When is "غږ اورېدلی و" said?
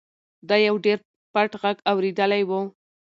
1.61-2.51